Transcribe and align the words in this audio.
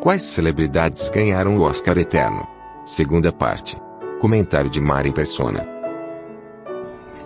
Quais 0.00 0.22
celebridades 0.22 1.10
ganharam 1.10 1.58
o 1.58 1.60
Oscar 1.60 1.98
Eterno? 1.98 2.48
Segunda 2.86 3.30
parte. 3.30 3.76
Comentário 4.18 4.70
de 4.70 4.80
Mari 4.80 5.12
Persona. 5.12 5.62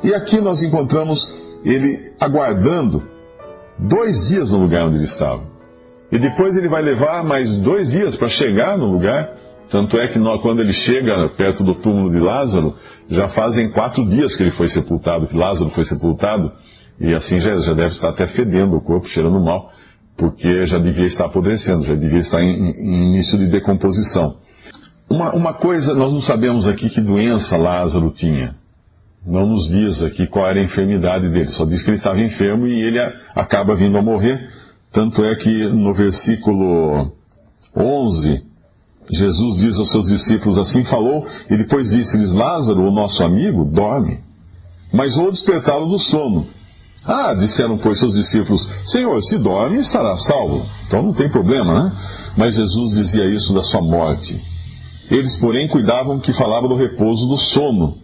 E 0.03 0.13
aqui 0.13 0.41
nós 0.41 0.61
encontramos 0.61 1.21
ele 1.65 2.13
aguardando 2.19 3.01
dois 3.79 4.27
dias 4.27 4.51
no 4.51 4.59
lugar 4.59 4.87
onde 4.87 4.97
ele 4.97 5.05
estava. 5.05 5.45
E 6.11 6.19
depois 6.19 6.57
ele 6.57 6.69
vai 6.69 6.83
levar 6.83 7.23
mais 7.23 7.49
dois 7.59 7.89
dias 7.93 8.17
para 8.17 8.29
chegar 8.29 8.77
no 8.77 8.91
lugar. 8.91 9.31
Tanto 9.71 9.97
é 9.97 10.09
que 10.09 10.19
quando 10.43 10.61
ele 10.61 10.73
chega 10.73 11.29
perto 11.29 11.63
do 11.63 11.77
túmulo 11.77 12.11
de 12.11 12.19
Lázaro, 12.19 12.75
já 13.09 13.29
fazem 13.29 13.71
quatro 13.71 14.05
dias 14.05 14.35
que 14.35 14.43
ele 14.43 14.53
foi 14.53 14.69
sepultado, 14.69 15.29
que 15.29 15.37
Lázaro 15.37 15.71
foi 15.71 15.85
sepultado, 15.85 16.51
e 16.99 17.15
assim 17.15 17.41
já, 17.41 17.57
já 17.57 17.73
deve 17.73 17.95
estar 17.95 18.11
até 18.11 18.27
fedendo 18.27 18.77
o 18.77 18.81
corpo, 18.81 19.09
cheirando 19.09 19.41
mal, 19.41 19.71
porque 20.17 20.65
já 20.67 20.79
devia 20.79 21.07
estar 21.07 21.27
apodrecendo, 21.27 21.85
já 21.85 21.95
devia 21.95 22.19
estar 22.19 22.43
em, 22.43 22.51
em 22.51 23.13
início 23.13 23.39
de 23.39 23.47
decomposição. 23.47 24.37
Uma, 25.11 25.35
uma 25.35 25.55
coisa, 25.55 25.95
nós 25.95 26.13
não 26.13 26.21
sabemos 26.21 26.67
aqui 26.67 26.89
que 26.89 27.01
doença 27.01 27.57
Lázaro 27.57 28.11
tinha. 28.11 28.55
Não 29.27 29.47
nos 29.47 29.69
diz 29.69 30.03
aqui 30.03 30.27
qual 30.27 30.47
era 30.49 30.61
a 30.61 30.65
enfermidade 30.65 31.31
dele, 31.31 31.51
só 31.53 31.65
diz 31.65 31.83
que 31.83 31.91
ele 31.91 31.97
estava 31.97 32.21
enfermo 32.21 32.67
e 32.67 32.83
ele 32.83 32.99
acaba 33.35 33.75
vindo 33.75 33.97
a 33.97 34.03
morrer. 34.03 34.49
Tanto 34.93 35.25
é 35.25 35.35
que 35.35 35.65
no 35.69 35.95
versículo 35.95 37.11
11, 37.77 38.43
Jesus 39.11 39.57
diz 39.59 39.79
aos 39.79 39.91
seus 39.91 40.07
discípulos: 40.07 40.59
Assim 40.59 40.85
falou, 40.85 41.27
e 41.51 41.57
depois 41.57 41.91
disse-lhes: 41.91 42.33
Lázaro, 42.33 42.83
o 42.83 42.93
nosso 42.93 43.25
amigo, 43.25 43.65
dorme, 43.65 44.21
mas 44.93 45.17
vou 45.17 45.31
despertá-lo 45.31 45.87
do 45.87 45.99
sono. 45.99 46.47
Ah, 47.07 47.35
disseram, 47.35 47.77
pois, 47.77 47.99
seus 47.99 48.15
discípulos: 48.15 48.67
Senhor, 48.87 49.21
se 49.23 49.39
dorme, 49.39 49.79
estará 49.79 50.17
salvo. 50.17 50.67
Então 50.87 51.03
não 51.03 51.13
tem 51.13 51.29
problema, 51.29 51.75
né? 51.75 51.97
Mas 52.37 52.57
Jesus 52.57 52.95
dizia 52.95 53.27
isso 53.27 53.53
da 53.53 53.63
sua 53.63 53.83
morte. 53.83 54.41
Eles, 55.11 55.37
porém, 55.39 55.69
cuidavam 55.69 56.19
que 56.19 56.33
falava 56.33 56.67
do 56.67 56.75
repouso 56.75 57.27
do 57.27 57.37
sono. 57.37 57.99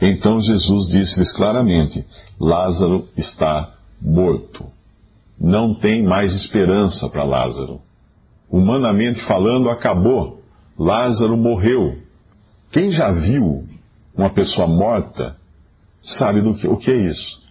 Então 0.00 0.40
Jesus 0.40 0.88
disse-lhes 0.88 1.32
claramente: 1.32 2.04
Lázaro 2.38 3.08
está 3.16 3.74
morto. 4.00 4.66
Não 5.40 5.74
tem 5.74 6.04
mais 6.04 6.32
esperança 6.32 7.08
para 7.08 7.24
Lázaro. 7.24 7.80
Humanamente 8.48 9.22
falando, 9.24 9.68
acabou. 9.68 10.42
Lázaro 10.78 11.36
morreu. 11.36 11.98
Quem 12.70 12.92
já 12.92 13.10
viu 13.10 13.64
uma 14.16 14.30
pessoa 14.30 14.66
morta 14.66 15.36
sabe 16.02 16.40
do 16.40 16.54
que, 16.54 16.68
o 16.68 16.76
que 16.76 16.90
é 16.90 17.08
isso. 17.08 17.43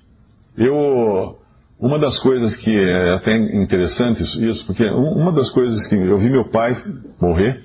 Eu, 0.57 1.39
uma 1.79 1.97
das 1.97 2.19
coisas 2.19 2.55
que 2.57 2.75
é 2.75 3.13
até 3.13 3.35
interessante 3.35 4.23
isso, 4.47 4.65
porque 4.65 4.85
uma 4.85 5.31
das 5.31 5.49
coisas 5.49 5.85
que 5.87 5.95
eu 5.95 6.19
vi 6.19 6.29
meu 6.29 6.49
pai 6.49 6.81
morrer 7.19 7.63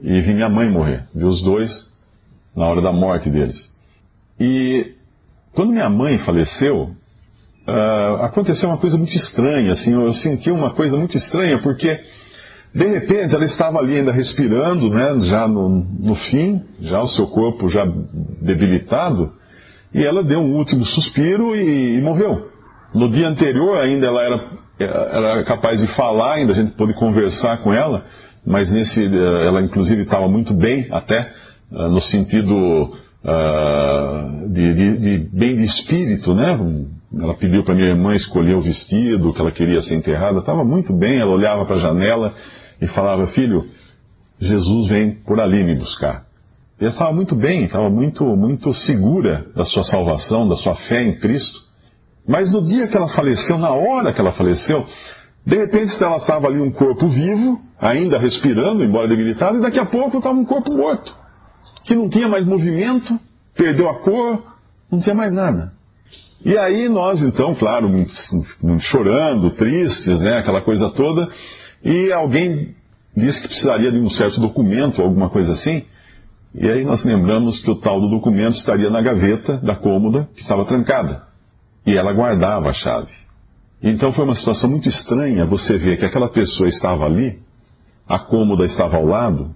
e 0.00 0.20
vi 0.20 0.34
minha 0.34 0.48
mãe 0.48 0.70
morrer, 0.70 1.04
vi 1.14 1.24
os 1.24 1.42
dois 1.42 1.70
na 2.56 2.66
hora 2.66 2.80
da 2.80 2.92
morte 2.92 3.28
deles. 3.28 3.74
E 4.40 4.94
quando 5.52 5.72
minha 5.72 5.90
mãe 5.90 6.18
faleceu, 6.18 6.90
uh, 7.68 8.22
aconteceu 8.22 8.68
uma 8.68 8.78
coisa 8.78 8.96
muito 8.96 9.14
estranha, 9.14 9.72
assim, 9.72 9.92
eu 9.92 10.12
senti 10.14 10.50
uma 10.50 10.74
coisa 10.74 10.96
muito 10.96 11.16
estranha, 11.16 11.58
porque 11.58 12.00
de 12.74 12.86
repente 12.86 13.34
ela 13.34 13.44
estava 13.44 13.78
ali 13.78 13.98
ainda 13.98 14.12
respirando, 14.12 14.90
né, 14.90 15.20
já 15.20 15.46
no, 15.46 15.68
no 15.68 16.14
fim, 16.14 16.62
já 16.80 17.00
o 17.00 17.08
seu 17.08 17.26
corpo 17.28 17.68
já 17.68 17.84
debilitado, 18.40 19.32
e 19.94 20.04
ela 20.04 20.22
deu 20.22 20.40
um 20.40 20.56
último 20.56 20.84
suspiro 20.84 21.54
e, 21.54 21.96
e 21.96 22.02
morreu. 22.02 22.50
No 22.92 23.08
dia 23.08 23.28
anterior 23.28 23.78
ainda 23.78 24.06
ela 24.08 24.22
era, 24.22 24.50
era 24.78 25.44
capaz 25.44 25.80
de 25.80 25.94
falar, 25.94 26.34
ainda 26.34 26.52
a 26.52 26.56
gente 26.56 26.72
pôde 26.72 26.92
conversar 26.94 27.58
com 27.62 27.72
ela, 27.72 28.04
mas 28.44 28.70
nesse, 28.70 29.02
ela 29.02 29.62
inclusive 29.62 30.02
estava 30.02 30.28
muito 30.28 30.52
bem 30.52 30.88
até, 30.90 31.32
no 31.70 32.00
sentido 32.00 32.92
uh, 33.24 34.48
de, 34.48 34.74
de, 34.74 34.98
de, 34.98 35.18
bem 35.32 35.56
de 35.56 35.64
espírito, 35.64 36.34
né? 36.34 36.58
Ela 37.18 37.34
pediu 37.34 37.64
para 37.64 37.74
minha 37.74 37.88
irmã 37.88 38.14
escolher 38.14 38.54
o 38.54 38.60
vestido 38.60 39.32
que 39.32 39.40
ela 39.40 39.52
queria 39.52 39.80
ser 39.80 39.94
enterrada, 39.94 40.40
estava 40.40 40.64
muito 40.64 40.92
bem, 40.92 41.18
ela 41.18 41.32
olhava 41.32 41.64
para 41.64 41.76
a 41.76 41.80
janela 41.80 42.34
e 42.80 42.86
falava, 42.88 43.26
filho, 43.28 43.66
Jesus 44.40 44.88
vem 44.88 45.12
por 45.12 45.40
ali 45.40 45.62
me 45.62 45.76
buscar. 45.76 46.26
E 46.80 46.84
ela 46.84 46.92
estava 46.92 47.12
muito 47.12 47.34
bem, 47.34 47.64
estava 47.64 47.88
muito, 47.88 48.24
muito 48.36 48.72
segura 48.72 49.46
da 49.54 49.64
sua 49.64 49.84
salvação, 49.84 50.48
da 50.48 50.56
sua 50.56 50.74
fé 50.74 51.02
em 51.02 51.18
Cristo. 51.18 51.58
Mas 52.26 52.50
no 52.50 52.62
dia 52.62 52.88
que 52.88 52.96
ela 52.96 53.08
faleceu, 53.08 53.58
na 53.58 53.70
hora 53.70 54.12
que 54.12 54.20
ela 54.20 54.32
faleceu, 54.32 54.86
de 55.46 55.56
repente 55.56 56.02
ela 56.02 56.16
estava 56.16 56.48
ali 56.48 56.60
um 56.60 56.72
corpo 56.72 57.06
vivo, 57.08 57.60
ainda 57.78 58.18
respirando, 58.18 58.82
embora 58.82 59.06
debilitado, 59.06 59.58
e 59.58 59.60
daqui 59.60 59.78
a 59.78 59.84
pouco 59.84 60.18
estava 60.18 60.38
um 60.38 60.44
corpo 60.44 60.72
morto 60.72 61.24
que 61.84 61.94
não 61.94 62.08
tinha 62.08 62.26
mais 62.26 62.44
movimento, 62.44 63.18
perdeu 63.54 63.88
a 63.88 64.00
cor, 64.00 64.42
não 64.90 65.00
tinha 65.00 65.14
mais 65.14 65.32
nada. 65.32 65.72
E 66.44 66.56
aí 66.58 66.88
nós, 66.88 67.22
então, 67.22 67.54
claro, 67.54 67.88
chorando, 68.80 69.50
tristes, 69.50 70.20
né, 70.20 70.38
aquela 70.38 70.62
coisa 70.62 70.90
toda, 70.90 71.28
e 71.82 72.10
alguém 72.12 72.74
disse 73.16 73.42
que 73.42 73.48
precisaria 73.48 73.92
de 73.92 73.98
um 73.98 74.10
certo 74.10 74.40
documento, 74.40 75.00
alguma 75.00 75.30
coisa 75.30 75.52
assim, 75.52 75.84
e 76.54 76.70
aí 76.70 76.84
nós 76.84 77.04
lembramos 77.04 77.60
que 77.60 77.70
o 77.70 77.74
tal 77.74 78.00
do 78.00 78.08
documento 78.08 78.56
estaria 78.56 78.88
na 78.88 79.02
gaveta 79.02 79.58
da 79.58 79.74
cômoda, 79.74 80.28
que 80.34 80.40
estava 80.40 80.64
trancada, 80.64 81.24
e 81.84 81.96
ela 81.96 82.12
guardava 82.12 82.70
a 82.70 82.72
chave. 82.72 83.12
Então 83.82 84.12
foi 84.12 84.24
uma 84.24 84.36
situação 84.36 84.70
muito 84.70 84.88
estranha 84.88 85.44
você 85.44 85.76
ver 85.76 85.98
que 85.98 86.04
aquela 86.04 86.28
pessoa 86.28 86.68
estava 86.68 87.04
ali, 87.04 87.40
a 88.08 88.20
cômoda 88.20 88.64
estava 88.64 88.96
ao 88.96 89.04
lado, 89.04 89.52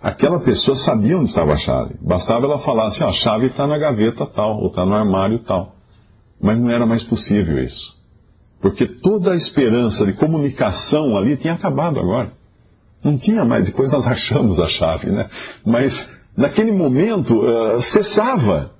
aquela 0.00 0.40
pessoa 0.40 0.76
sabia 0.76 1.18
onde 1.18 1.30
estava 1.30 1.52
a 1.52 1.58
chave. 1.58 1.96
Bastava 2.00 2.46
ela 2.46 2.60
falar 2.60 2.86
assim, 2.86 3.02
a 3.02 3.12
chave 3.12 3.46
está 3.46 3.66
na 3.66 3.76
gaveta 3.76 4.24
tal, 4.24 4.60
ou 4.60 4.68
está 4.68 4.86
no 4.86 4.94
armário 4.94 5.40
tal. 5.40 5.74
Mas 6.40 6.58
não 6.58 6.70
era 6.70 6.86
mais 6.86 7.02
possível 7.02 7.62
isso. 7.62 7.98
Porque 8.62 8.86
toda 8.86 9.32
a 9.32 9.36
esperança 9.36 10.06
de 10.06 10.12
comunicação 10.12 11.16
ali 11.16 11.36
tinha 11.36 11.54
acabado 11.54 11.98
agora. 11.98 12.32
Não 13.02 13.16
tinha 13.16 13.44
mais, 13.44 13.66
depois 13.66 13.90
nós 13.90 14.06
achamos 14.08 14.60
a 14.60 14.68
chave, 14.68 15.10
né? 15.10 15.28
Mas 15.66 16.19
naquele 16.36 16.72
momento 16.72 17.40
uh, 17.40 17.80
cessava. 17.82 18.72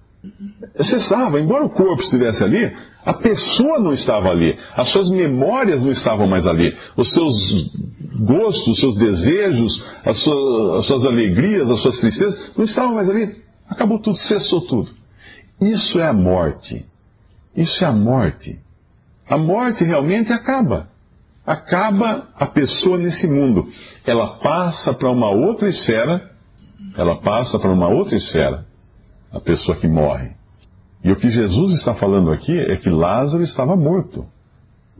Cessava, 0.82 1.40
embora 1.40 1.64
o 1.64 1.70
corpo 1.70 2.02
estivesse 2.02 2.44
ali, 2.44 2.70
a 3.04 3.14
pessoa 3.14 3.78
não 3.78 3.92
estava 3.92 4.28
ali, 4.28 4.58
as 4.74 4.88
suas 4.88 5.08
memórias 5.08 5.82
não 5.82 5.90
estavam 5.90 6.26
mais 6.26 6.46
ali, 6.46 6.76
os 6.96 7.10
seus 7.10 7.72
gostos, 8.18 8.68
os 8.68 8.78
seus 8.78 8.96
desejos, 8.96 9.82
as 10.04 10.18
suas, 10.18 10.78
as 10.80 10.84
suas 10.86 11.04
alegrias, 11.06 11.70
as 11.70 11.80
suas 11.80 11.98
tristezas, 11.98 12.52
não 12.56 12.64
estavam 12.64 12.94
mais 12.94 13.08
ali. 13.08 13.34
Acabou 13.68 13.98
tudo, 13.98 14.16
cessou 14.16 14.60
tudo. 14.66 14.90
Isso 15.60 15.98
é 15.98 16.06
a 16.06 16.12
morte. 16.12 16.84
Isso 17.56 17.84
é 17.84 17.86
a 17.86 17.92
morte. 17.92 18.58
A 19.28 19.38
morte 19.38 19.84
realmente 19.84 20.32
acaba. 20.32 20.88
Acaba 21.46 22.28
a 22.36 22.46
pessoa 22.46 22.98
nesse 22.98 23.26
mundo. 23.26 23.68
Ela 24.04 24.38
passa 24.38 24.92
para 24.92 25.10
uma 25.10 25.30
outra 25.30 25.68
esfera. 25.68 26.29
Ela 26.96 27.16
passa 27.16 27.58
para 27.58 27.70
uma 27.70 27.88
outra 27.88 28.16
esfera. 28.16 28.66
A 29.32 29.40
pessoa 29.40 29.76
que 29.76 29.86
morre. 29.86 30.30
E 31.04 31.10
o 31.10 31.16
que 31.16 31.30
Jesus 31.30 31.74
está 31.74 31.94
falando 31.94 32.30
aqui 32.30 32.58
é 32.58 32.76
que 32.76 32.90
Lázaro 32.90 33.42
estava 33.42 33.76
morto. 33.76 34.26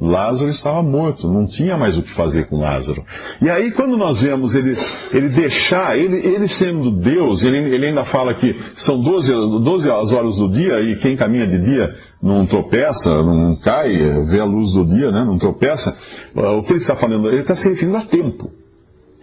Lázaro 0.01 0.49
estava 0.49 0.83
morto, 0.83 1.29
não 1.29 1.47
tinha 1.47 1.77
mais 1.77 1.99
o 1.99 2.03
que 2.03 2.15
fazer 2.15 2.47
com 2.47 2.59
Lázaro. 2.59 3.05
E 3.43 3.51
aí, 3.51 3.71
quando 3.73 3.99
nós 3.99 4.23
vemos 4.23 4.55
ele, 4.55 4.75
ele 5.13 5.29
deixar, 5.29 5.99
ele, 5.99 6.17
ele 6.17 6.49
sendo 6.49 6.91
Deus, 6.91 7.43
ele, 7.43 7.59
ele 7.59 7.89
ainda 7.89 8.07
fala 8.07 8.33
que 8.33 8.57
são 8.77 8.99
12, 8.99 9.31
12 9.31 9.91
as 9.91 10.11
horas 10.11 10.37
do 10.37 10.49
dia 10.49 10.81
e 10.81 10.97
quem 10.97 11.17
caminha 11.17 11.47
de 11.47 11.59
dia 11.59 11.95
não 12.23 12.47
tropeça, 12.47 13.23
não 13.23 13.57
cai, 13.57 13.91
vê 14.31 14.41
a 14.41 14.45
luz 14.45 14.73
do 14.73 14.87
dia, 14.87 15.11
né, 15.11 15.23
não 15.23 15.37
tropeça. 15.37 15.95
O 16.35 16.63
que 16.63 16.73
ele 16.73 16.79
está 16.79 16.97
falando? 16.97 17.29
Ele 17.29 17.43
está 17.43 17.55
se 17.55 17.69
referindo 17.69 17.99
a 17.99 18.07
tempo. 18.07 18.51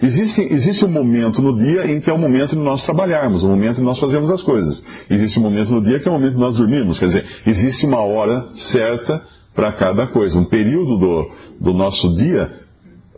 Existe, 0.01 0.41
existe 0.41 0.85
um 0.85 0.89
momento 0.89 1.41
no 1.41 1.57
dia 1.57 1.91
em 1.91 1.99
que 1.99 2.09
é 2.09 2.13
o 2.13 2.19
momento 2.19 2.51
de 2.51 2.61
nós 2.61 2.83
trabalharmos, 2.85 3.41
o 3.43 3.47
momento 3.47 3.77
de 3.77 3.81
nós 3.81 3.97
fazermos 3.97 4.29
as 4.29 4.43
coisas. 4.43 4.85
Existe 5.09 5.39
um 5.39 5.41
momento 5.41 5.71
no 5.71 5.81
dia 5.81 5.99
que 5.99 6.07
é 6.07 6.11
o 6.11 6.13
momento 6.13 6.33
de 6.33 6.39
nós 6.39 6.55
dormirmos. 6.55 6.99
Quer 6.99 7.07
dizer, 7.07 7.25
existe 7.47 7.85
uma 7.85 8.01
hora 8.01 8.47
certa 8.53 9.23
para 9.55 9.71
cada 9.73 10.07
coisa, 10.07 10.37
um 10.37 10.45
período 10.45 10.97
do, 10.97 11.31
do 11.59 11.73
nosso 11.73 12.13
dia 12.15 12.47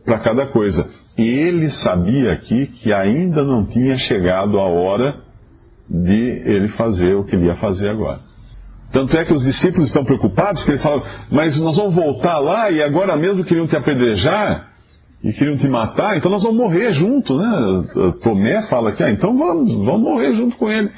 para 0.05 0.19
cada 0.19 0.45
coisa. 0.45 0.89
E 1.17 1.21
ele 1.21 1.69
sabia 1.69 2.31
aqui 2.31 2.67
que 2.67 2.93
ainda 2.93 3.43
não 3.43 3.65
tinha 3.65 3.97
chegado 3.97 4.57
a 4.57 4.63
hora 4.63 5.17
de 5.89 6.13
ele 6.13 6.69
fazer 6.69 7.13
o 7.15 7.25
que 7.25 7.35
ele 7.35 7.47
ia 7.47 7.55
fazer 7.55 7.89
agora. 7.89 8.21
Tanto 8.89 9.17
é 9.17 9.25
que 9.25 9.33
os 9.33 9.43
discípulos 9.43 9.87
estão 9.87 10.05
preocupados, 10.05 10.61
porque 10.61 10.71
ele 10.71 10.81
fala, 10.81 11.03
mas 11.29 11.57
nós 11.57 11.75
vamos 11.75 11.93
voltar 11.93 12.39
lá 12.39 12.71
e 12.71 12.81
agora 12.81 13.17
mesmo 13.17 13.43
queriam 13.43 13.67
te 13.67 13.75
apedrejar 13.75 14.68
e 15.23 15.33
queriam 15.33 15.57
te 15.57 15.67
matar, 15.67 16.17
então 16.17 16.31
nós 16.31 16.43
vamos 16.43 16.57
morrer 16.57 16.93
junto, 16.93 17.37
né? 17.37 17.83
Tomé 18.23 18.67
fala 18.67 18.93
que, 18.93 19.03
ah, 19.03 19.09
então 19.09 19.37
vamos, 19.37 19.85
vamos 19.85 20.01
morrer 20.01 20.33
junto 20.33 20.57
com 20.57 20.69
ele. 20.69 20.89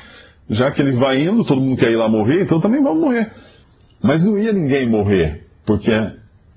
Já 0.50 0.70
que 0.70 0.82
ele 0.82 0.94
vai 0.94 1.24
indo, 1.24 1.44
todo 1.44 1.62
mundo 1.62 1.78
quer 1.78 1.92
ir 1.92 1.96
lá 1.96 2.08
morrer, 2.08 2.44
então 2.44 2.60
também 2.60 2.84
vamos 2.84 3.02
morrer. 3.02 3.32
Mas 4.02 4.24
não 4.24 4.38
ia 4.38 4.52
ninguém 4.52 4.88
morrer, 4.88 5.48
porque 5.66 5.92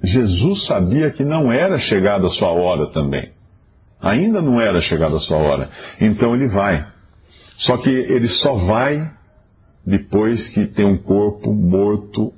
Jesus 0.03 0.67
sabia 0.67 1.11
que 1.11 1.25
não 1.25 1.51
era 1.51 1.79
chegada 1.79 2.27
a 2.27 2.31
sua 2.31 2.51
hora 2.51 2.91
também. 2.91 3.31
Ainda 4.01 4.43
não 4.43 4.61
era 4.61 4.81
chegada 4.83 5.17
a 5.17 5.21
sua 5.21 5.39
hora. 5.39 5.71
Então 5.99 6.35
ele 6.35 6.49
vai. 6.49 6.87
Só 7.57 7.79
que 7.79 7.89
ele 7.89 8.29
só 8.29 8.55
vai 8.55 9.11
depois 9.87 10.49
que 10.49 10.67
tem 10.67 10.85
um 10.85 10.99
corpo 10.99 11.55
morto 11.55 12.33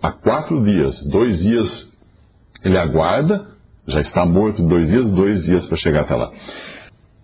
há 0.00 0.12
quatro 0.12 0.62
dias. 0.62 1.04
Dois 1.06 1.38
dias 1.38 1.88
ele 2.62 2.78
aguarda, 2.78 3.46
já 3.88 4.00
está 4.00 4.26
morto 4.26 4.62
dois 4.62 4.88
dias, 4.88 5.10
dois 5.10 5.42
dias 5.44 5.66
para 5.66 5.76
chegar 5.78 6.02
até 6.02 6.14
lá. 6.14 6.30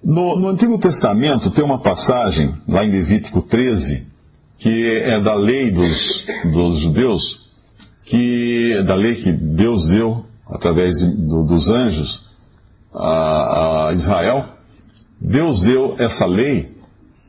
No, 0.03 0.39
no, 0.39 0.49
Antigo 0.49 0.79
Testamento 0.79 1.51
tem 1.51 1.65
uma 1.65 1.79
passagem, 1.79 2.55
lá 2.69 2.85
em 2.85 2.91
Levítico 2.91 3.43
13, 3.43 4.07
que 4.59 4.91
é 4.91 5.21
da 5.21 5.35
lei 5.35 5.71
dos, 5.71 6.27
dos 6.53 6.81
judeus, 6.81 7.23
que 8.05 8.83
da 8.87 8.95
lei 8.95 9.17
que 9.17 9.33
Deus 9.33 9.87
deu 9.89 10.25
através 10.47 10.95
do, 11.01 11.45
dos 11.45 11.69
anjos 11.69 12.23
a, 12.95 13.89
a 13.89 13.93
Israel. 13.93 14.49
Deus 15.21 15.61
deu 15.61 15.97
essa 15.99 16.27
lei 16.27 16.75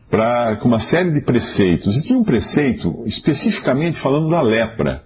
para 0.09 0.57
com 0.57 0.67
uma 0.67 0.79
série 0.79 1.11
de 1.11 1.21
preceitos. 1.21 1.97
E 1.97 2.03
tinha 2.03 2.19
um 2.19 2.23
preceito 2.23 3.03
especificamente 3.05 3.99
falando 3.99 4.29
da 4.29 4.41
lepra. 4.41 5.03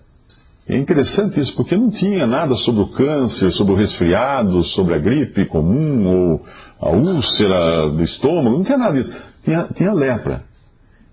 É 0.69 0.77
interessante 0.77 1.39
isso, 1.39 1.56
porque 1.56 1.75
não 1.75 1.89
tinha 1.89 2.27
nada 2.27 2.54
sobre 2.57 2.83
o 2.83 2.89
câncer, 2.89 3.51
sobre 3.54 3.74
o 3.74 3.75
resfriado, 3.75 4.63
sobre 4.66 4.94
a 4.94 5.00
gripe 5.00 5.45
comum 5.45 6.06
ou 6.06 6.45
a 6.80 6.92
úlcera 6.92 7.89
do 7.89 8.04
estômago, 8.04 8.57
não 8.57 8.63
tinha 8.63 8.77
nada 8.77 8.94
disso. 8.94 9.12
Tinha, 9.44 9.68
tinha 9.75 9.92
lepra. 9.92 10.44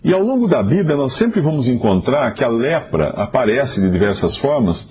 E 0.05 0.13
ao 0.13 0.21
longo 0.21 0.47
da 0.47 0.63
Bíblia 0.63 0.95
nós 0.95 1.17
sempre 1.17 1.41
vamos 1.41 1.67
encontrar 1.69 2.35
que 2.35 2.45
a 2.45 2.49
lepra 2.49 3.09
aparece 3.17 3.81
de 3.81 3.91
diversas 3.91 4.37
formas 4.37 4.87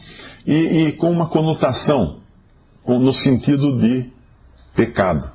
e, 0.48 0.54
e 0.56 0.92
com 0.94 1.12
uma 1.12 1.28
conotação, 1.28 2.18
com, 2.84 2.98
no 2.98 3.14
sentido 3.14 3.78
de 3.78 4.10
pecado. 4.76 5.32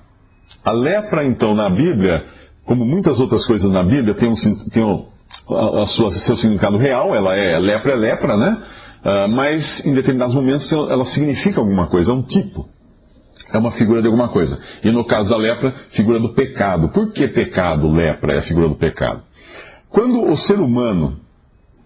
A 0.65 0.73
lepra, 0.73 1.25
então, 1.25 1.55
na 1.55 1.71
Bíblia, 1.71 2.27
como 2.65 2.85
muitas 2.85 3.21
outras 3.21 3.47
coisas 3.47 3.71
na 3.71 3.85
Bíblia, 3.85 4.12
tem, 4.15 4.29
um, 4.29 4.35
tem 4.73 4.82
um, 4.82 5.06
a, 5.49 5.82
a 5.82 5.87
sua, 5.87 6.12
seu 6.15 6.37
significado 6.37 6.77
real, 6.79 7.15
ela 7.15 7.37
é 7.37 7.56
lepra, 7.61 7.93
é 7.93 7.97
lepra, 7.97 8.37
né? 8.37 8.61
Uh, 9.00 9.29
mas 9.29 9.85
em 9.85 9.94
determinados 9.94 10.35
momentos 10.35 10.70
ela 10.73 11.05
significa 11.06 11.61
alguma 11.61 11.88
coisa, 11.88 12.11
é 12.11 12.14
um 12.14 12.23
tipo. 12.23 12.69
É 13.52 13.58
uma 13.58 13.73
figura 13.73 14.00
de 14.00 14.06
alguma 14.06 14.29
coisa. 14.29 14.61
E 14.85 14.91
no 14.91 15.05
caso 15.05 15.31
da 15.31 15.37
lepra, 15.37 15.75
figura 15.91 16.20
do 16.20 16.35
pecado. 16.35 16.91
Por 16.91 17.12
que 17.12 17.26
pecado, 17.26 17.91
lepra, 17.91 18.35
é 18.35 18.38
a 18.38 18.43
figura 18.43 18.69
do 18.69 18.76
pecado? 18.76 19.23
Quando 19.88 20.25
o 20.25 20.37
ser 20.37 20.61
humano 20.61 21.19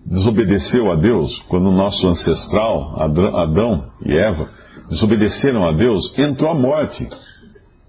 desobedeceu 0.05 0.93
a 0.93 0.96
Deus, 0.96 1.40
quando 1.49 1.69
o 1.69 1.72
nosso 1.72 2.06
ancestral, 2.06 3.00
Adão 3.00 3.90
e 4.05 4.14
Eva, 4.17 4.50
desobedeceram 4.90 5.64
a 5.64 5.72
Deus, 5.72 6.17
entrou 6.19 6.50
a 6.50 6.55
morte. 6.55 7.08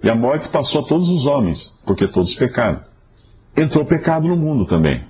E 0.01 0.09
a 0.09 0.15
morte 0.15 0.47
passou 0.49 0.81
a 0.81 0.87
todos 0.87 1.09
os 1.09 1.25
homens, 1.25 1.59
porque 1.85 2.07
todos 2.07 2.33
pecaram. 2.35 2.81
Entrou 3.57 3.85
pecado 3.85 4.27
no 4.27 4.37
mundo 4.37 4.65
também. 4.65 5.03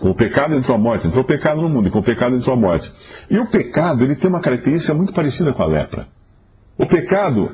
Com 0.00 0.10
o 0.10 0.14
pecado 0.14 0.54
entrou 0.54 0.76
a 0.76 0.78
morte, 0.78 1.06
entrou 1.06 1.22
o 1.22 1.26
pecado 1.26 1.60
no 1.60 1.68
mundo, 1.68 1.88
e 1.88 1.90
com 1.90 2.00
o 2.00 2.02
pecado 2.02 2.34
entrou 2.34 2.54
a 2.54 2.58
morte. 2.58 2.90
E 3.30 3.38
o 3.38 3.46
pecado, 3.46 4.02
ele 4.04 4.16
tem 4.16 4.28
uma 4.28 4.40
característica 4.40 4.92
muito 4.92 5.12
parecida 5.12 5.52
com 5.52 5.62
a 5.62 5.66
lepra. 5.66 6.06
O 6.76 6.86
pecado, 6.86 7.52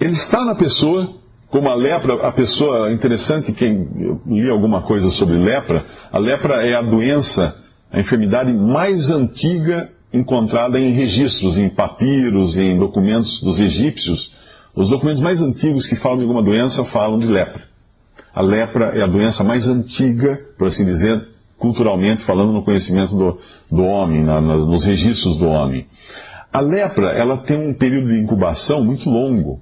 ele 0.00 0.12
está 0.12 0.44
na 0.44 0.54
pessoa, 0.56 1.14
como 1.48 1.68
a 1.68 1.74
lepra, 1.74 2.26
a 2.26 2.32
pessoa, 2.32 2.92
interessante, 2.92 3.52
quem 3.52 3.88
li 4.26 4.50
alguma 4.50 4.82
coisa 4.82 5.10
sobre 5.10 5.36
lepra, 5.36 5.86
a 6.10 6.18
lepra 6.18 6.66
é 6.66 6.74
a 6.74 6.82
doença, 6.82 7.56
a 7.92 8.00
enfermidade 8.00 8.52
mais 8.52 9.08
antiga 9.10 9.90
encontrada 10.12 10.80
em 10.80 10.92
registros, 10.92 11.56
em 11.56 11.68
papiros, 11.68 12.56
em 12.56 12.76
documentos 12.78 13.40
dos 13.42 13.60
egípcios, 13.60 14.32
os 14.74 14.88
documentos 14.90 15.22
mais 15.22 15.40
antigos 15.40 15.86
que 15.86 15.96
falam 15.96 16.18
de 16.18 16.24
alguma 16.24 16.42
doença 16.42 16.84
falam 16.86 17.18
de 17.18 17.26
lepra. 17.26 17.64
A 18.34 18.42
lepra 18.42 18.92
é 18.94 19.02
a 19.02 19.06
doença 19.06 19.42
mais 19.42 19.66
antiga, 19.66 20.38
por 20.58 20.66
assim 20.66 20.84
dizer, 20.84 21.35
culturalmente 21.58 22.24
falando, 22.24 22.52
no 22.52 22.62
conhecimento 22.62 23.16
do, 23.16 23.38
do 23.70 23.84
homem, 23.84 24.22
na, 24.22 24.40
nas, 24.40 24.66
nos 24.66 24.84
registros 24.84 25.38
do 25.38 25.46
homem. 25.46 25.86
A 26.52 26.60
lepra, 26.60 27.12
ela 27.12 27.38
tem 27.38 27.56
um 27.56 27.74
período 27.74 28.08
de 28.08 28.20
incubação 28.20 28.84
muito 28.84 29.08
longo. 29.08 29.60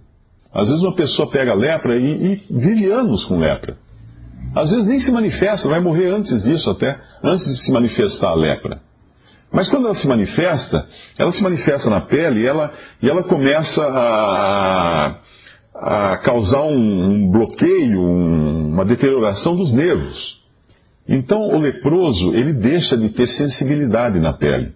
Às 0.52 0.68
vezes 0.68 0.82
uma 0.82 0.94
pessoa 0.94 1.30
pega 1.30 1.54
lepra 1.54 1.96
e, 1.96 2.32
e 2.32 2.42
vive 2.50 2.90
anos 2.90 3.24
com 3.24 3.38
lepra. 3.38 3.76
Às 4.54 4.70
vezes 4.70 4.86
nem 4.86 5.00
se 5.00 5.10
manifesta, 5.10 5.68
vai 5.68 5.80
morrer 5.80 6.08
antes 6.08 6.42
disso 6.44 6.70
até, 6.70 6.98
antes 7.22 7.44
de 7.44 7.60
se 7.60 7.72
manifestar 7.72 8.30
a 8.30 8.34
lepra. 8.34 8.80
Mas 9.50 9.68
quando 9.68 9.86
ela 9.86 9.94
se 9.94 10.06
manifesta, 10.06 10.86
ela 11.18 11.30
se 11.30 11.42
manifesta 11.42 11.88
na 11.88 12.00
pele 12.00 12.40
e 12.40 12.46
ela, 12.46 12.72
e 13.00 13.08
ela 13.08 13.22
começa 13.22 13.84
a, 13.84 15.16
a 15.74 16.16
causar 16.18 16.62
um, 16.62 16.72
um 16.72 17.30
bloqueio, 17.30 18.00
um, 18.00 18.68
uma 18.72 18.84
deterioração 18.84 19.56
dos 19.56 19.72
nervos. 19.72 20.43
Então 21.08 21.48
o 21.48 21.58
leproso, 21.58 22.34
ele 22.34 22.52
deixa 22.52 22.96
de 22.96 23.10
ter 23.10 23.26
sensibilidade 23.26 24.18
na 24.18 24.32
pele. 24.32 24.72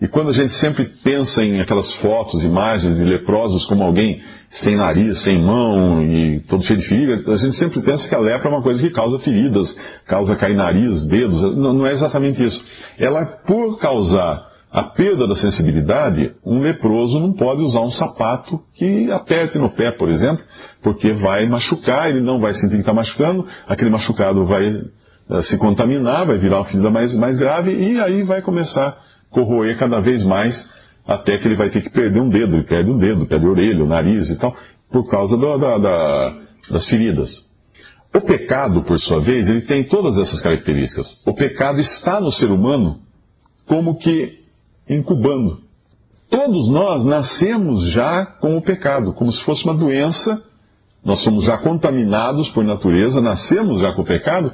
E 0.00 0.08
quando 0.08 0.30
a 0.30 0.32
gente 0.32 0.52
sempre 0.54 0.86
pensa 1.04 1.42
em 1.42 1.60
aquelas 1.60 1.90
fotos, 1.94 2.42
imagens 2.42 2.96
de 2.96 3.04
leprosos 3.04 3.64
como 3.64 3.84
alguém 3.84 4.20
sem 4.50 4.76
nariz, 4.76 5.18
sem 5.20 5.38
mão 5.38 6.02
e 6.02 6.40
todo 6.40 6.64
cheio 6.64 6.80
de 6.80 6.86
ferida, 6.86 7.32
a 7.32 7.36
gente 7.36 7.54
sempre 7.54 7.80
pensa 7.80 8.08
que 8.08 8.14
a 8.14 8.18
lepra 8.18 8.48
é 8.48 8.52
uma 8.52 8.62
coisa 8.62 8.82
que 8.82 8.90
causa 8.90 9.18
feridas, 9.20 9.74
causa 10.04 10.36
cair 10.36 10.56
nariz, 10.56 11.06
dedos. 11.06 11.40
Não, 11.56 11.72
não 11.72 11.86
é 11.86 11.92
exatamente 11.92 12.44
isso. 12.44 12.62
Ela, 12.98 13.24
por 13.24 13.78
causar 13.78 14.52
a 14.70 14.82
perda 14.82 15.28
da 15.28 15.36
sensibilidade, 15.36 16.34
um 16.44 16.58
leproso 16.58 17.20
não 17.20 17.32
pode 17.32 17.62
usar 17.62 17.80
um 17.80 17.92
sapato 17.92 18.60
que 18.74 19.08
aperte 19.12 19.56
no 19.56 19.70
pé, 19.70 19.92
por 19.92 20.08
exemplo, 20.08 20.44
porque 20.82 21.12
vai 21.12 21.46
machucar, 21.46 22.10
ele 22.10 22.20
não 22.20 22.40
vai 22.40 22.52
sentir 22.54 22.74
que 22.74 22.80
está 22.80 22.92
machucando, 22.92 23.46
aquele 23.68 23.90
machucado 23.90 24.44
vai 24.44 24.82
se 25.42 25.56
contaminar, 25.58 26.26
vai 26.26 26.38
virar 26.38 26.58
uma 26.58 26.64
ferida 26.66 26.90
mais, 26.90 27.14
mais 27.14 27.38
grave 27.38 27.72
e 27.72 28.00
aí 28.00 28.22
vai 28.22 28.42
começar 28.42 28.96
corroer 29.34 29.76
cada 29.76 30.00
vez 30.00 30.24
mais, 30.24 30.70
até 31.06 31.36
que 31.36 31.48
ele 31.48 31.56
vai 31.56 31.68
ter 31.68 31.82
que 31.82 31.90
perder 31.90 32.20
um 32.20 32.28
dedo, 32.28 32.54
ele 32.56 32.64
perde 32.64 32.90
um 32.90 32.96
dedo, 32.96 33.26
perde 33.26 33.44
a 33.44 33.50
orelha, 33.50 33.84
o 33.84 33.88
nariz 33.88 34.30
e 34.30 34.38
tal, 34.38 34.56
por 34.90 35.10
causa 35.10 35.36
do, 35.36 35.58
da, 35.58 35.76
da, 35.76 36.38
das 36.70 36.86
feridas. 36.86 37.30
O 38.14 38.20
pecado, 38.20 38.84
por 38.84 38.98
sua 39.00 39.20
vez, 39.20 39.48
ele 39.48 39.62
tem 39.62 39.82
todas 39.82 40.16
essas 40.16 40.40
características. 40.40 41.20
O 41.26 41.34
pecado 41.34 41.80
está 41.80 42.20
no 42.20 42.30
ser 42.30 42.50
humano 42.50 43.00
como 43.66 43.96
que 43.96 44.38
incubando. 44.88 45.64
Todos 46.30 46.70
nós 46.70 47.04
nascemos 47.04 47.90
já 47.90 48.24
com 48.24 48.56
o 48.56 48.62
pecado, 48.62 49.12
como 49.14 49.32
se 49.32 49.42
fosse 49.42 49.64
uma 49.64 49.74
doença. 49.74 50.40
Nós 51.04 51.20
somos 51.20 51.44
já 51.44 51.58
contaminados 51.58 52.48
por 52.48 52.64
natureza, 52.64 53.20
nascemos 53.20 53.80
já 53.80 53.92
com 53.92 54.02
o 54.02 54.06
pecado, 54.06 54.52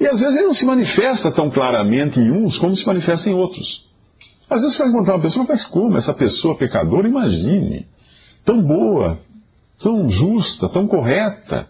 e 0.00 0.06
às 0.06 0.18
vezes 0.18 0.36
ele 0.36 0.46
não 0.46 0.54
se 0.54 0.66
manifesta 0.66 1.30
tão 1.30 1.48
claramente 1.48 2.18
em 2.18 2.30
uns 2.30 2.58
como 2.58 2.74
se 2.74 2.84
manifesta 2.84 3.30
em 3.30 3.34
outros. 3.34 3.86
Às 4.50 4.60
vezes 4.60 4.76
você 4.76 4.82
vai 4.82 4.92
encontrar 4.92 5.14
uma 5.14 5.22
pessoa, 5.22 5.46
mas 5.48 5.64
como? 5.64 5.96
Essa 5.96 6.12
pessoa 6.12 6.56
pecadora, 6.56 7.08
imagine. 7.08 7.86
Tão 8.44 8.60
boa, 8.60 9.20
tão 9.80 10.08
justa, 10.10 10.68
tão 10.68 10.88
correta. 10.88 11.68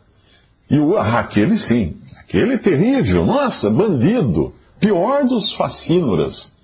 E 0.71 0.79
o, 0.79 0.97
ah, 0.97 1.21
aquele 1.21 1.59
sim, 1.59 1.97
aquele 2.19 2.57
terrível, 2.57 3.27
nossa, 3.27 3.69
bandido, 3.69 4.55
pior 4.81 5.25
dos 5.25 5.53
facínoras. 5.53 6.59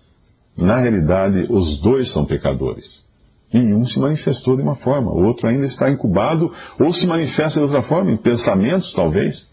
Na 0.57 0.79
realidade, 0.79 1.47
os 1.51 1.79
dois 1.81 2.11
são 2.11 2.25
pecadores. 2.25 3.07
E 3.53 3.73
um 3.73 3.85
se 3.85 3.99
manifestou 3.99 4.57
de 4.57 4.63
uma 4.63 4.77
forma, 4.77 5.11
o 5.11 5.25
outro 5.25 5.49
ainda 5.49 5.67
está 5.67 5.91
incubado, 5.91 6.53
ou 6.79 6.93
se 6.93 7.07
manifesta 7.07 7.59
de 7.59 7.65
outra 7.65 7.83
forma, 7.83 8.13
em 8.13 8.17
pensamentos, 8.17 8.93
talvez, 8.93 9.49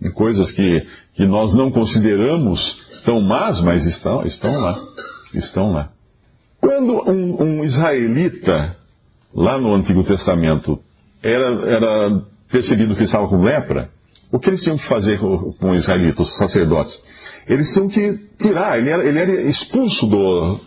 em 0.00 0.10
coisas 0.10 0.50
que, 0.50 0.86
que 1.14 1.26
nós 1.26 1.52
não 1.52 1.70
consideramos 1.70 2.78
tão 3.04 3.20
más, 3.20 3.60
mas 3.60 3.84
estão, 3.84 4.24
estão 4.24 4.58
lá. 4.58 4.78
Estão 5.34 5.72
lá. 5.72 5.90
Quando 6.58 7.10
um, 7.10 7.42
um 7.42 7.64
israelita, 7.64 8.76
lá 9.34 9.58
no 9.58 9.74
Antigo 9.74 10.02
Testamento, 10.04 10.80
era, 11.22 11.70
era 11.70 12.22
percebido 12.50 12.96
que 12.96 13.02
estava 13.02 13.28
com 13.28 13.42
lepra, 13.42 13.90
o 14.32 14.38
que 14.38 14.48
eles 14.48 14.62
tinham 14.62 14.78
que 14.78 14.88
fazer 14.88 15.18
com, 15.18 15.52
com 15.52 15.70
o 15.72 15.74
israelita, 15.74 16.22
os 16.22 16.34
sacerdotes? 16.38 16.98
Eles 17.46 17.70
tinham 17.74 17.88
que 17.88 18.18
tirar, 18.38 18.78
ele 18.78 18.88
era, 18.88 19.06
ele 19.06 19.18
era 19.18 19.42
expulso 19.42 20.06
do, 20.06 20.60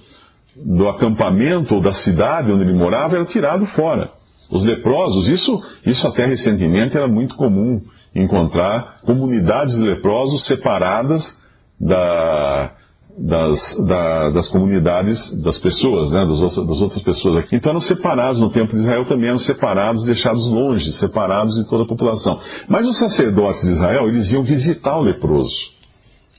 do 0.63 0.87
acampamento 0.87 1.75
ou 1.75 1.81
da 1.81 1.93
cidade 1.93 2.51
onde 2.51 2.63
ele 2.63 2.73
morava 2.73 3.15
era 3.15 3.25
tirado 3.25 3.65
fora. 3.67 4.11
Os 4.49 4.63
leprosos, 4.63 5.27
isso, 5.27 5.61
isso 5.85 6.07
até 6.07 6.25
recentemente 6.25 6.95
era 6.95 7.07
muito 7.07 7.35
comum 7.35 7.81
encontrar 8.15 8.99
comunidades 9.03 9.75
de 9.75 9.83
leprosos 9.83 10.45
separadas 10.45 11.35
da, 11.79 12.71
das, 13.17 13.85
da, 13.85 14.29
das 14.29 14.47
comunidades 14.47 15.41
das 15.41 15.57
pessoas, 15.57 16.11
né, 16.11 16.25
das, 16.25 16.39
outras, 16.39 16.67
das 16.67 16.81
outras 16.81 17.03
pessoas 17.03 17.37
aqui. 17.37 17.55
Então 17.55 17.71
eram 17.71 17.81
separados 17.81 18.39
no 18.39 18.49
tempo 18.49 18.75
de 18.75 18.81
Israel 18.81 19.05
também 19.05 19.29
eram 19.29 19.39
separados, 19.39 20.03
deixados 20.03 20.47
longe, 20.47 20.93
separados 20.93 21.55
de 21.55 21.67
toda 21.67 21.83
a 21.83 21.87
população. 21.87 22.39
Mas 22.67 22.85
os 22.85 22.97
sacerdotes 22.97 23.63
de 23.63 23.71
Israel, 23.71 24.07
eles 24.07 24.31
iam 24.31 24.43
visitar 24.43 24.97
o 24.97 25.01
leproso. 25.01 25.77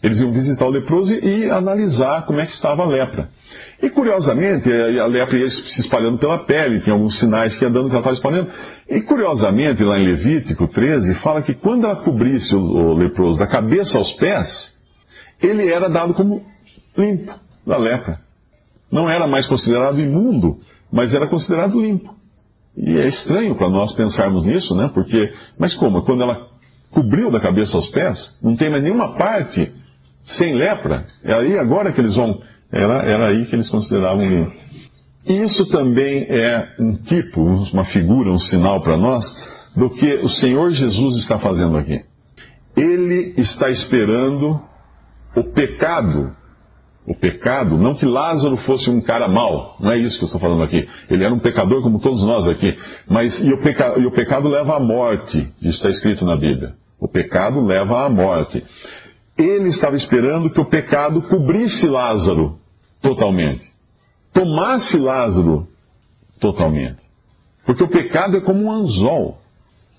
Eles 0.02 0.20
iam 0.20 0.32
visitar 0.32 0.66
o 0.66 0.70
leproso 0.70 1.12
e 1.12 1.50
analisar 1.50 2.24
como 2.24 2.40
é 2.40 2.46
que 2.46 2.52
estava 2.52 2.84
a 2.84 2.86
lepra. 2.86 3.28
E 3.80 3.88
curiosamente, 3.90 4.68
a 4.72 5.06
lepra 5.06 5.38
ia 5.38 5.48
se 5.48 5.80
espalhando 5.80 6.18
pela 6.18 6.38
pele, 6.38 6.80
tem 6.80 6.92
alguns 6.92 7.18
sinais 7.18 7.56
que 7.56 7.64
ia 7.64 7.70
dando 7.70 7.88
que 7.88 7.92
ela 7.92 8.00
estava 8.00 8.14
espalhando. 8.14 8.50
E 8.88 9.00
curiosamente, 9.02 9.84
lá 9.84 9.98
em 9.98 10.06
Levítico 10.06 10.66
13, 10.66 11.14
fala 11.20 11.42
que 11.42 11.54
quando 11.54 11.84
ela 11.84 12.02
cobrisse 12.02 12.54
o, 12.54 12.60
o 12.60 12.94
leproso 12.94 13.38
da 13.38 13.46
cabeça 13.46 13.96
aos 13.96 14.12
pés, 14.14 14.76
ele 15.40 15.70
era 15.70 15.88
dado 15.88 16.12
como 16.14 16.44
limpo 16.96 17.32
da 17.66 17.76
lepra. 17.76 18.20
Não 18.90 19.08
era 19.08 19.26
mais 19.26 19.46
considerado 19.46 20.00
imundo, 20.00 20.58
mas 20.90 21.14
era 21.14 21.28
considerado 21.28 21.80
limpo. 21.80 22.16
E 22.76 22.98
é 22.98 23.06
estranho 23.06 23.56
para 23.56 23.68
nós 23.68 23.92
pensarmos 23.92 24.44
nisso, 24.46 24.74
né? 24.74 24.90
Porque, 24.92 25.32
mas 25.58 25.74
como? 25.74 26.02
Quando 26.02 26.22
ela 26.22 26.48
cobriu 26.90 27.30
da 27.30 27.40
cabeça 27.40 27.76
aos 27.76 27.88
pés, 27.88 28.38
não 28.42 28.56
tem 28.56 28.70
mais 28.70 28.82
nenhuma 28.82 29.14
parte 29.14 29.72
sem 30.22 30.54
lepra. 30.54 31.06
É 31.22 31.34
aí 31.34 31.58
agora 31.58 31.92
que 31.92 32.00
eles 32.00 32.14
vão. 32.14 32.40
Era, 32.70 33.02
era 33.02 33.26
aí 33.28 33.46
que 33.46 33.56
eles 33.56 33.68
consideravam 33.68 34.26
limpo. 34.26 34.52
E 35.26 35.42
isso 35.42 35.66
também 35.66 36.26
é 36.28 36.74
um 36.78 36.96
tipo, 36.96 37.42
uma 37.42 37.84
figura, 37.84 38.30
um 38.30 38.38
sinal 38.38 38.82
para 38.82 38.96
nós 38.96 39.24
do 39.76 39.90
que 39.90 40.14
o 40.16 40.28
Senhor 40.28 40.70
Jesus 40.70 41.18
está 41.18 41.38
fazendo 41.38 41.76
aqui. 41.76 42.02
Ele 42.76 43.34
está 43.36 43.70
esperando 43.70 44.60
o 45.34 45.44
pecado. 45.44 46.34
O 47.06 47.14
pecado, 47.14 47.78
não 47.78 47.94
que 47.94 48.04
Lázaro 48.04 48.56
fosse 48.58 48.90
um 48.90 49.00
cara 49.00 49.26
mau, 49.28 49.76
não 49.80 49.92
é 49.92 49.96
isso 49.96 50.18
que 50.18 50.24
eu 50.24 50.26
estou 50.26 50.40
falando 50.40 50.62
aqui. 50.62 50.86
Ele 51.08 51.24
era 51.24 51.32
um 51.32 51.38
pecador 51.38 51.82
como 51.82 52.00
todos 52.00 52.22
nós 52.22 52.46
aqui. 52.46 52.76
Mas 53.08 53.38
e 53.40 53.50
o, 53.50 53.58
peca, 53.62 53.98
e 53.98 54.04
o 54.04 54.12
pecado 54.12 54.46
leva 54.46 54.76
à 54.76 54.80
morte, 54.80 55.38
isso 55.62 55.76
está 55.76 55.88
escrito 55.88 56.26
na 56.26 56.36
Bíblia. 56.36 56.74
O 57.00 57.08
pecado 57.08 57.64
leva 57.64 58.04
à 58.04 58.10
morte 58.10 58.62
ele 59.38 59.68
estava 59.68 59.96
esperando 59.96 60.50
que 60.50 60.60
o 60.60 60.64
pecado 60.64 61.22
cobrisse 61.22 61.86
Lázaro 61.86 62.58
totalmente, 63.00 63.72
tomasse 64.32 64.98
Lázaro 64.98 65.68
totalmente. 66.40 66.98
Porque 67.64 67.84
o 67.84 67.88
pecado 67.88 68.36
é 68.36 68.40
como 68.40 68.64
um 68.64 68.72
anzol. 68.72 69.38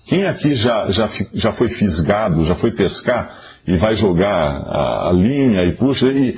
Quem 0.06 0.26
aqui 0.26 0.54
já, 0.54 0.90
já, 0.90 1.08
já 1.32 1.52
foi 1.52 1.68
fisgado, 1.68 2.44
já 2.44 2.56
foi 2.56 2.72
pescar 2.72 3.38
e 3.66 3.76
vai 3.76 3.96
jogar 3.96 4.26
a, 4.26 5.08
a 5.08 5.12
linha 5.12 5.62
e 5.64 5.76
puxa 5.76 6.08
e, 6.08 6.36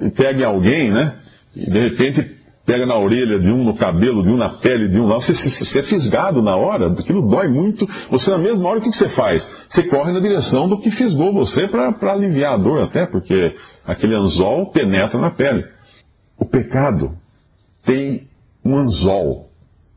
e 0.00 0.10
pega 0.10 0.46
alguém, 0.46 0.90
né? 0.90 1.16
E 1.54 1.70
de 1.70 1.80
repente 1.88 2.36
pega 2.64 2.86
na 2.86 2.96
orelha 2.96 3.38
de 3.38 3.48
um, 3.48 3.62
no 3.62 3.76
cabelo 3.76 4.22
de 4.22 4.30
um, 4.30 4.36
na 4.36 4.48
pele 4.48 4.88
de 4.88 4.98
um, 4.98 5.06
lá, 5.06 5.16
você, 5.16 5.34
você 5.34 5.80
é 5.80 5.82
fisgado 5.82 6.42
na 6.42 6.56
hora, 6.56 6.92
aquilo 6.92 7.28
dói 7.28 7.48
muito. 7.48 7.86
Você, 8.10 8.30
na 8.30 8.38
mesma 8.38 8.68
hora, 8.68 8.78
o 8.78 8.82
que 8.82 8.92
você 8.92 9.08
faz? 9.10 9.48
Você 9.68 9.82
corre 9.84 10.12
na 10.12 10.20
direção 10.20 10.68
do 10.68 10.80
que 10.80 10.90
fisgou 10.90 11.32
você 11.32 11.68
para 11.68 12.12
aliviar 12.12 12.54
a 12.54 12.56
dor, 12.56 12.82
até, 12.82 13.06
porque 13.06 13.54
aquele 13.86 14.14
anzol 14.14 14.70
penetra 14.70 15.20
na 15.20 15.30
pele. 15.30 15.64
O 16.38 16.44
pecado 16.44 17.12
tem 17.84 18.28
um 18.64 18.76
anzol, 18.78 19.50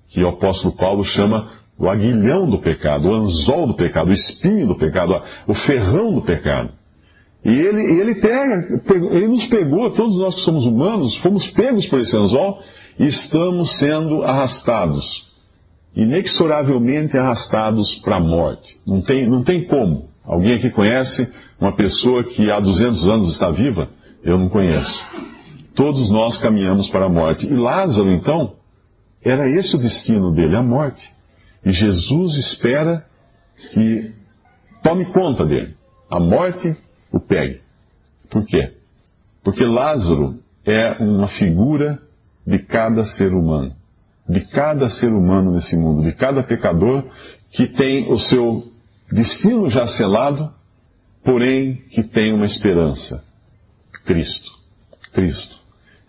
que 0.09 0.23
o 0.23 0.27
apóstolo 0.27 0.75
Paulo 0.75 1.03
chama 1.03 1.49
o 1.77 1.89
aguilhão 1.89 2.49
do 2.49 2.59
pecado, 2.59 3.07
o 3.07 3.13
anzol 3.13 3.67
do 3.67 3.75
pecado, 3.75 4.09
o 4.09 4.13
espinho 4.13 4.67
do 4.67 4.75
pecado, 4.75 5.21
o 5.47 5.53
ferrão 5.53 6.13
do 6.13 6.21
pecado. 6.21 6.71
E 7.45 7.49
ele, 7.49 8.01
ele 8.01 8.15
pega, 8.15 8.81
ele 9.11 9.27
nos 9.27 9.45
pegou, 9.45 9.91
todos 9.91 10.17
nós 10.19 10.35
que 10.35 10.41
somos 10.41 10.65
humanos, 10.65 11.15
fomos 11.17 11.47
pegos 11.51 11.87
por 11.87 11.99
esse 11.99 12.15
anzol 12.17 12.61
e 12.99 13.05
estamos 13.05 13.77
sendo 13.77 14.23
arrastados, 14.23 15.31
inexoravelmente 15.95 17.17
arrastados 17.17 17.95
para 17.95 18.17
a 18.17 18.19
morte. 18.19 18.79
Não 18.85 19.01
tem, 19.01 19.27
não 19.27 19.43
tem 19.43 19.63
como. 19.63 20.09
Alguém 20.25 20.55
aqui 20.55 20.69
conhece 20.69 21.31
uma 21.59 21.71
pessoa 21.71 22.23
que 22.23 22.51
há 22.51 22.59
200 22.59 23.07
anos 23.07 23.31
está 23.31 23.49
viva? 23.49 23.89
Eu 24.23 24.37
não 24.37 24.49
conheço. 24.49 24.99
Todos 25.73 26.09
nós 26.09 26.37
caminhamos 26.37 26.89
para 26.89 27.05
a 27.05 27.09
morte. 27.09 27.47
E 27.47 27.53
Lázaro, 27.53 28.11
então, 28.11 28.55
era 29.23 29.47
esse 29.47 29.75
o 29.75 29.79
destino 29.79 30.33
dele, 30.33 30.55
a 30.55 30.63
morte. 30.63 31.07
E 31.63 31.71
Jesus 31.71 32.35
espera 32.35 33.05
que 33.71 34.11
tome 34.83 35.05
conta 35.05 35.45
dele. 35.45 35.75
A 36.09 36.19
morte 36.19 36.75
o 37.11 37.19
pegue. 37.19 37.61
Por 38.29 38.45
quê? 38.45 38.73
Porque 39.43 39.63
Lázaro 39.63 40.39
é 40.65 40.91
uma 40.99 41.27
figura 41.29 41.99
de 42.45 42.59
cada 42.59 43.05
ser 43.05 43.33
humano, 43.33 43.73
de 44.27 44.41
cada 44.41 44.89
ser 44.89 45.11
humano 45.11 45.53
nesse 45.53 45.75
mundo, 45.75 46.03
de 46.03 46.13
cada 46.13 46.43
pecador 46.43 47.03
que 47.51 47.67
tem 47.67 48.11
o 48.11 48.17
seu 48.17 48.63
destino 49.11 49.69
já 49.69 49.87
selado, 49.87 50.51
porém 51.23 51.75
que 51.91 52.03
tem 52.03 52.33
uma 52.33 52.45
esperança: 52.45 53.23
Cristo. 54.05 54.51
Cristo. 55.13 55.55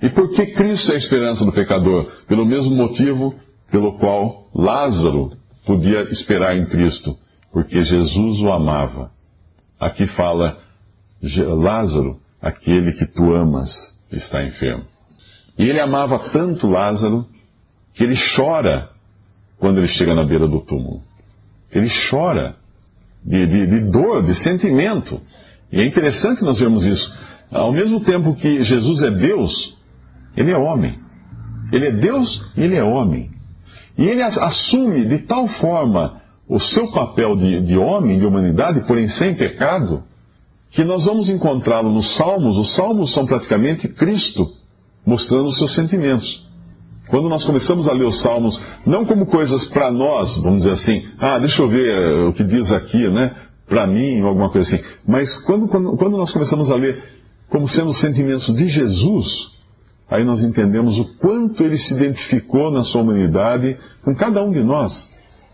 E 0.03 0.11
por 0.11 0.31
que 0.31 0.47
Cristo 0.47 0.93
é 0.93 0.95
a 0.95 0.99
esperança 0.99 1.45
do 1.45 1.53
pecador? 1.53 2.13
Pelo 2.27 2.45
mesmo 2.45 2.75
motivo 2.75 3.35
pelo 3.71 3.99
qual 3.99 4.49
Lázaro 4.55 5.33
podia 5.67 6.03
esperar 6.11 6.57
em 6.57 6.67
Cristo, 6.67 7.17
porque 7.53 7.83
Jesus 7.85 8.41
o 8.41 8.51
amava. 8.51 9.11
Aqui 9.79 10.07
fala 10.09 10.59
Lázaro, 11.23 12.21
aquele 12.41 12.93
que 12.93 13.07
tu 13.07 13.35
amas, 13.35 13.99
está 14.11 14.45
enfermo. 14.45 14.85
E 15.59 15.69
ele 15.69 15.81
amava 15.81 16.31
tanto 16.31 16.69
Lázaro 16.69 17.27
que 17.95 18.05
ele 18.05 18.15
chora 18.37 18.91
quando 19.59 19.79
ele 19.79 19.89
chega 19.89 20.15
na 20.15 20.25
beira 20.25 20.47
do 20.47 20.61
túmulo. 20.61 21.03
Ele 21.73 21.89
chora 22.11 22.55
de, 23.25 23.47
de, 23.47 23.67
de 23.67 23.91
dor, 23.91 24.25
de 24.25 24.35
sentimento. 24.35 25.21
E 25.71 25.81
é 25.81 25.85
interessante 25.85 26.43
nós 26.43 26.59
vermos 26.59 26.87
isso. 26.87 27.13
Ao 27.51 27.73
mesmo 27.73 28.01
tempo 28.01 28.35
que 28.35 28.63
Jesus 28.63 29.03
é 29.03 29.11
Deus, 29.11 29.77
ele 30.37 30.53
é 30.53 30.57
homem. 30.57 30.99
Ele 31.73 31.87
é 31.89 31.93
Deus 31.93 32.41
e 32.57 32.63
ele 32.63 32.77
é 32.77 32.85
homem. 32.85 33.31
E 33.97 34.05
ele 34.05 34.23
assume 34.23 35.07
de 35.07 35.19
tal 35.19 35.49
forma 35.49 36.23
o 36.49 36.59
seu 36.59 36.91
papel 36.93 37.37
de, 37.37 37.61
de 37.63 37.77
homem, 37.77 38.19
de 38.19 38.25
humanidade, 38.25 38.87
porém 38.87 39.09
sem 39.09 39.35
pecado, 39.35 40.05
que 40.71 40.85
nós 40.85 41.05
vamos 41.05 41.29
encontrá-lo 41.29 41.91
nos 41.91 42.15
Salmos. 42.15 42.57
Os 42.59 42.75
Salmos 42.75 43.13
são 43.13 43.27
praticamente 43.27 43.89
Cristo 43.89 44.47
mostrando 45.05 45.49
os 45.49 45.57
seus 45.57 45.73
sentimentos. 45.75 46.47
Quando 47.09 47.29
nós 47.29 47.43
começamos 47.43 47.89
a 47.89 47.93
ler 47.93 48.05
os 48.05 48.21
Salmos, 48.21 48.61
não 48.85 49.07
como 49.07 49.27
coisas 49.27 49.65
para 49.67 49.91
nós, 49.91 50.37
vamos 50.37 50.63
dizer 50.63 50.73
assim, 50.73 51.09
ah, 51.19 51.39
deixa 51.39 51.63
eu 51.63 51.69
ver 51.69 51.95
eh, 51.95 52.29
o 52.29 52.33
que 52.35 52.45
diz 52.45 52.71
aqui, 52.71 53.09
né, 53.09 53.35
para 53.67 53.87
mim, 53.87 54.21
ou 54.21 54.29
alguma 54.29 54.51
coisa 54.51 54.77
assim, 54.77 54.85
mas 55.07 55.35
quando, 55.45 55.69
quando, 55.69 55.97
quando 55.97 56.19
nós 56.19 56.31
começamos 56.31 56.71
a 56.71 56.75
ler 56.75 57.03
como 57.49 57.67
sendo 57.67 57.91
os 57.91 57.99
sentimentos 57.99 58.55
de 58.55 58.69
Jesus, 58.69 59.27
aí 60.11 60.23
nós 60.23 60.43
entendemos 60.43 60.99
o 60.99 61.05
quanto 61.17 61.63
ele 61.63 61.79
se 61.79 61.95
identificou 61.95 62.71
na 62.71 62.83
sua 62.83 63.01
humanidade 63.01 63.79
com 64.05 64.15
cada 64.15 64.43
um 64.43 64.53
de 64.53 64.63
nós, 64.63 65.11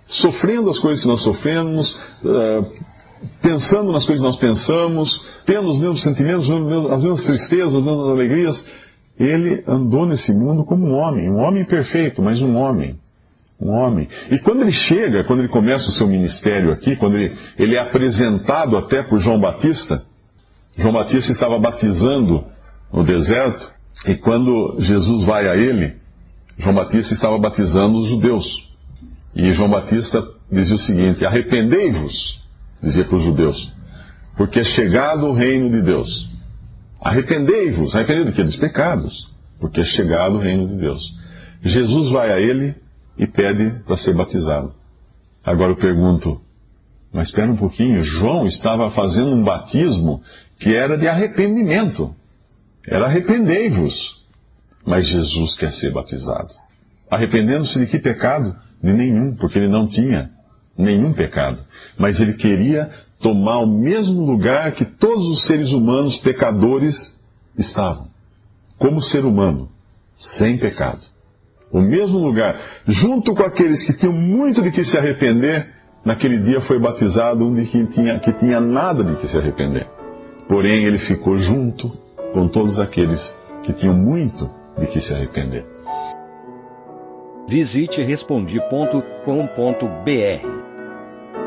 sofrendo 0.07 0.69
as 0.71 0.79
coisas 0.81 1.01
que 1.01 1.09
nós 1.09 1.21
sofremos, 1.21 1.95
uh, 2.25 2.94
pensando 3.41 3.93
nas 3.93 4.05
coisas 4.05 4.21
que 4.21 4.31
nós 4.31 4.37
pensamos, 4.39 5.25
tendo 5.47 5.71
os 5.71 5.79
mesmos 5.79 6.03
sentimentos, 6.03 6.49
as 6.91 7.03
mesmas 7.03 7.25
tristezas, 7.25 7.75
as 7.75 7.83
mesmas 7.83 8.09
alegrias. 8.09 8.67
Ele 9.19 9.63
andou 9.67 10.07
nesse 10.07 10.33
mundo 10.33 10.65
como 10.65 10.87
um 10.87 10.95
homem, 10.95 11.31
um 11.31 11.39
homem 11.39 11.65
perfeito, 11.65 12.21
mas 12.21 12.41
um 12.43 12.57
homem. 12.57 12.99
Um 13.61 13.71
homem. 13.71 14.09
E 14.31 14.39
quando 14.39 14.63
ele 14.63 14.73
chega, 14.73 15.25
quando 15.25 15.41
ele 15.41 15.49
começa 15.49 15.89
o 15.89 15.93
seu 15.93 16.09
ministério 16.09 16.73
aqui, 16.73 16.97
quando 16.97 17.17
ele, 17.17 17.37
ele 17.57 17.77
é 17.77 17.79
apresentado 17.79 18.77
até 18.77 19.03
por 19.03 19.21
João 19.21 19.41
Batista, 19.41 20.03
João 20.77 20.93
Batista 20.93 21.31
estava 21.31 21.59
batizando 21.59 22.45
no 22.93 23.05
deserto, 23.05 23.73
e 24.07 24.17
quando 24.17 24.77
Jesus 24.81 25.25
vai 25.25 25.49
a 25.49 25.57
ele, 25.57 25.95
João 26.59 26.75
Batista 26.75 27.15
estava 27.15 27.39
batizando 27.39 27.99
os 27.99 28.09
judeus. 28.09 28.69
E 29.35 29.53
João 29.53 29.71
Batista 29.71 30.23
dizia 30.51 30.75
o 30.75 30.79
seguinte: 30.79 31.25
Arrependei-vos 31.25 32.44
dizia 32.85 33.05
para 33.05 33.17
os 33.17 33.25
judeus, 33.25 33.73
porque 34.37 34.61
é 34.61 34.65
chegado 34.65 35.27
o 35.27 35.33
reino 35.33 35.71
de 35.71 35.83
Deus. 35.83 36.31
Arrependei-vos, 37.01 37.95
arrependei 37.95 38.25
do 38.25 38.33
que? 38.33 38.43
Dos 38.43 38.57
pecados, 38.57 39.31
porque 39.59 39.81
é 39.81 39.85
chegado 39.85 40.37
o 40.37 40.41
reino 40.41 40.69
de 40.69 40.77
Deus. 40.77 41.03
Jesus 41.63 42.11
vai 42.11 42.31
a 42.31 42.41
ele 42.41 42.75
e 43.17 43.27
pede 43.27 43.83
para 43.85 43.97
ser 43.97 44.15
batizado. 44.15 44.75
Agora 45.45 45.73
eu 45.73 45.77
pergunto, 45.77 46.41
mas 47.13 47.29
espera 47.29 47.51
um 47.51 47.57
pouquinho, 47.57 48.03
João 48.03 48.47
estava 48.47 48.91
fazendo 48.91 49.31
um 49.35 49.43
batismo 49.43 50.23
que 50.59 50.75
era 50.75 50.97
de 50.97 51.07
arrependimento. 51.07 52.15
Era 52.87 53.07
arrependei-vos. 53.07 54.25
Mas 54.85 55.07
Jesus 55.07 55.57
quer 55.57 55.73
ser 55.73 55.93
batizado. 55.93 56.53
Arrependendo-se 57.11 57.79
de 57.79 57.87
que 57.87 57.99
pecado? 57.99 58.55
De 58.83 58.93
nenhum, 58.93 59.35
porque 59.35 59.59
ele 59.59 59.69
não 59.69 59.87
tinha 59.87 60.31
nenhum 60.77 61.13
pecado. 61.13 61.61
Mas 61.99 62.21
ele 62.21 62.35
queria 62.35 62.91
tomar 63.21 63.59
o 63.59 63.67
mesmo 63.67 64.25
lugar 64.25 64.73
que 64.73 64.85
todos 64.85 65.27
os 65.29 65.47
seres 65.47 65.71
humanos 65.71 66.19
pecadores 66.19 66.97
estavam. 67.57 68.09
Como 68.79 69.01
ser 69.01 69.25
humano, 69.25 69.69
sem 70.17 70.59
pecado. 70.59 71.01
O 71.73 71.81
mesmo 71.81 72.19
lugar, 72.19 72.61
junto 72.87 73.35
com 73.35 73.43
aqueles 73.43 73.83
que 73.85 73.97
tinham 73.97 74.13
muito 74.13 74.63
de 74.63 74.71
que 74.71 74.85
se 74.85 74.97
arrepender, 74.97 75.69
naquele 76.05 76.39
dia 76.39 76.61
foi 76.63 76.79
batizado 76.79 77.45
um 77.45 77.55
de 77.55 77.67
que 77.67 77.87
tinha, 77.87 78.19
que 78.19 78.33
tinha 78.35 78.61
nada 78.61 79.03
de 79.03 79.17
que 79.17 79.27
se 79.27 79.37
arrepender. 79.37 79.89
Porém, 80.49 80.85
ele 80.85 80.99
ficou 80.99 81.39
junto 81.39 81.89
com 82.33 82.49
todos 82.49 82.79
aqueles 82.79 83.21
que 83.63 83.73
tinham 83.73 83.95
muito 83.95 84.51
de 84.79 84.87
que 84.87 85.01
se 85.01 85.15
arrepender. 85.15 85.65
Visite 87.49 88.03
respondi.com.br. 88.03 90.64